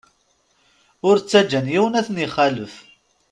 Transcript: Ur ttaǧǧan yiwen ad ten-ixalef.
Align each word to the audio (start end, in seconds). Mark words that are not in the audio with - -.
Ur 1.07 1.15
ttaǧǧan 1.19 1.67
yiwen 1.73 1.97
ad 1.99 2.05
ten-ixalef. 2.05 2.73